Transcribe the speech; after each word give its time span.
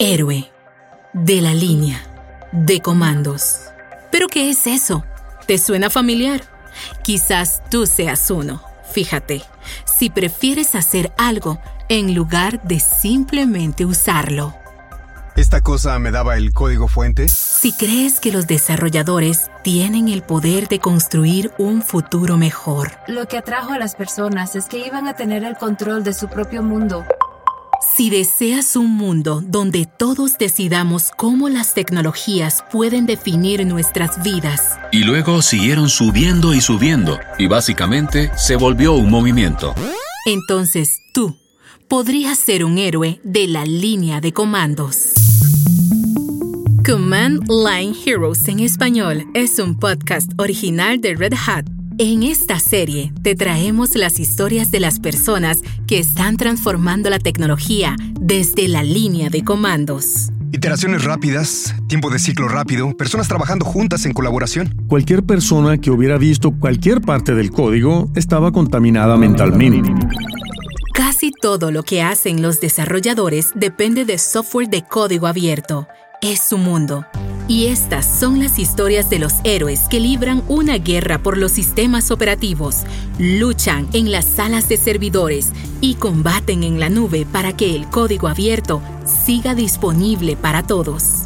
Héroe. 0.00 0.48
De 1.12 1.40
la 1.40 1.54
línea. 1.54 2.00
De 2.52 2.80
comandos. 2.80 3.62
¿Pero 4.12 4.28
qué 4.28 4.48
es 4.48 4.68
eso? 4.68 5.04
¿Te 5.48 5.58
suena 5.58 5.90
familiar? 5.90 6.40
Quizás 7.02 7.64
tú 7.68 7.84
seas 7.84 8.30
uno. 8.30 8.62
Fíjate, 8.92 9.42
si 9.84 10.08
prefieres 10.08 10.76
hacer 10.76 11.12
algo 11.18 11.60
en 11.88 12.14
lugar 12.14 12.62
de 12.62 12.78
simplemente 12.78 13.84
usarlo. 13.84 14.54
¿Esta 15.34 15.62
cosa 15.62 15.98
me 15.98 16.12
daba 16.12 16.36
el 16.36 16.52
código 16.52 16.86
fuente? 16.86 17.26
Si 17.26 17.72
crees 17.72 18.20
que 18.20 18.30
los 18.30 18.46
desarrolladores 18.46 19.50
tienen 19.64 20.08
el 20.08 20.22
poder 20.22 20.68
de 20.68 20.78
construir 20.78 21.52
un 21.58 21.82
futuro 21.82 22.36
mejor. 22.36 22.92
Lo 23.08 23.26
que 23.26 23.38
atrajo 23.38 23.72
a 23.72 23.78
las 23.78 23.96
personas 23.96 24.54
es 24.54 24.66
que 24.66 24.78
iban 24.78 25.08
a 25.08 25.14
tener 25.14 25.42
el 25.42 25.56
control 25.56 26.04
de 26.04 26.12
su 26.12 26.28
propio 26.28 26.62
mundo. 26.62 27.04
Si 27.80 28.10
deseas 28.10 28.74
un 28.74 28.90
mundo 28.90 29.40
donde 29.40 29.86
todos 29.86 30.36
decidamos 30.36 31.10
cómo 31.16 31.48
las 31.48 31.74
tecnologías 31.74 32.64
pueden 32.72 33.06
definir 33.06 33.64
nuestras 33.64 34.20
vidas. 34.22 34.78
Y 34.90 35.04
luego 35.04 35.42
siguieron 35.42 35.88
subiendo 35.88 36.54
y 36.54 36.60
subiendo, 36.60 37.20
y 37.38 37.46
básicamente 37.46 38.32
se 38.36 38.56
volvió 38.56 38.94
un 38.94 39.10
movimiento. 39.10 39.74
Entonces 40.26 40.98
tú 41.14 41.36
podrías 41.86 42.36
ser 42.36 42.64
un 42.64 42.78
héroe 42.78 43.20
de 43.22 43.46
la 43.46 43.64
línea 43.64 44.20
de 44.20 44.32
comandos. 44.32 45.12
Command 46.84 47.48
Line 47.48 47.94
Heroes 48.04 48.48
en 48.48 48.58
español 48.60 49.24
es 49.34 49.60
un 49.60 49.78
podcast 49.78 50.32
original 50.38 51.00
de 51.00 51.14
Red 51.14 51.34
Hat. 51.46 51.77
En 52.00 52.22
esta 52.22 52.60
serie 52.60 53.12
te 53.22 53.34
traemos 53.34 53.96
las 53.96 54.20
historias 54.20 54.70
de 54.70 54.78
las 54.78 55.00
personas 55.00 55.62
que 55.88 55.98
están 55.98 56.36
transformando 56.36 57.10
la 57.10 57.18
tecnología 57.18 57.96
desde 58.20 58.68
la 58.68 58.84
línea 58.84 59.30
de 59.30 59.42
comandos. 59.42 60.28
Iteraciones 60.52 61.02
rápidas, 61.02 61.74
tiempo 61.88 62.08
de 62.08 62.20
ciclo 62.20 62.46
rápido, 62.46 62.96
personas 62.96 63.26
trabajando 63.26 63.64
juntas 63.64 64.06
en 64.06 64.12
colaboración. 64.12 64.72
Cualquier 64.86 65.24
persona 65.24 65.78
que 65.78 65.90
hubiera 65.90 66.18
visto 66.18 66.52
cualquier 66.52 67.00
parte 67.00 67.34
del 67.34 67.50
código 67.50 68.08
estaba 68.14 68.52
contaminada 68.52 69.16
mentalmente. 69.16 69.92
Casi 70.94 71.32
todo 71.32 71.72
lo 71.72 71.82
que 71.82 72.00
hacen 72.02 72.42
los 72.42 72.60
desarrolladores 72.60 73.50
depende 73.56 74.04
de 74.04 74.18
software 74.18 74.68
de 74.68 74.84
código 74.84 75.26
abierto 75.26 75.88
es 76.22 76.40
su 76.48 76.58
mundo. 76.58 77.04
Y 77.48 77.68
estas 77.68 78.04
son 78.04 78.40
las 78.40 78.58
historias 78.58 79.08
de 79.08 79.18
los 79.18 79.36
héroes 79.42 79.88
que 79.88 80.00
libran 80.00 80.42
una 80.48 80.76
guerra 80.76 81.18
por 81.18 81.38
los 81.38 81.50
sistemas 81.50 82.10
operativos, 82.10 82.84
luchan 83.18 83.88
en 83.94 84.12
las 84.12 84.26
salas 84.26 84.68
de 84.68 84.76
servidores 84.76 85.52
y 85.80 85.94
combaten 85.94 86.62
en 86.62 86.78
la 86.78 86.90
nube 86.90 87.26
para 87.32 87.56
que 87.56 87.74
el 87.74 87.88
código 87.88 88.28
abierto 88.28 88.82
siga 89.06 89.54
disponible 89.54 90.36
para 90.36 90.62
todos. 90.62 91.22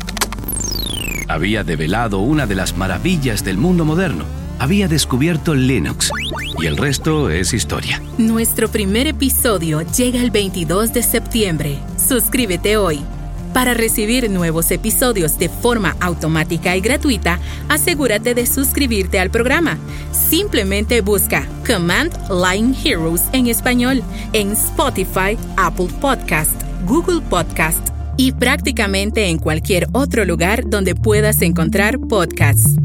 Había 1.27 1.65
develado 1.65 2.21
una 2.21 2.47
de 2.47 2.55
las 2.55 2.77
maravillas 2.77 3.43
del 3.43 3.59
mundo 3.59 3.85
moderno. 3.85 4.25
Había 4.61 4.87
descubierto 4.87 5.57
Linux. 5.57 6.13
Y 6.61 6.67
el 6.67 6.77
resto 6.77 7.31
es 7.31 7.53
historia. 7.53 8.01
Nuestro 8.17 8.69
primer 8.69 9.09
episodio 9.09 9.81
llega 9.81 10.21
el 10.21 10.31
22 10.31 10.93
de 10.93 11.03
septiembre. 11.03 11.79
Suscríbete 11.97 12.77
hoy. 12.77 13.01
Para 13.53 13.75
recibir 13.75 14.31
nuevos 14.31 14.71
episodios 14.71 15.39
de 15.39 15.49
forma 15.49 15.97
automática 16.01 16.75
y 16.75 16.81
gratuita, 16.81 17.39
asegúrate 17.69 18.35
de 18.35 18.47
suscribirte 18.47 19.19
al 19.19 19.31
programa. 19.31 19.79
Simplemente 20.11 21.03
busca 21.03 21.47
Command 21.67 22.13
Line 22.31 22.75
Heroes 22.83 23.23
en 23.33 23.49
español 23.49 24.03
en 24.33 24.53
Spotify, 24.53 25.37
Apple 25.57 25.89
Podcast, 26.01 26.53
Google 26.87 27.21
Podcast 27.21 27.89
y 28.17 28.33
prácticamente 28.33 29.27
en 29.27 29.39
cualquier 29.39 29.87
otro 29.93 30.25
lugar 30.25 30.69
donde 30.69 30.95
puedas 30.95 31.43
encontrar 31.43 31.99
podcasts. 31.99 32.77